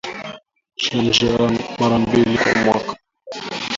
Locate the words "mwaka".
2.63-2.95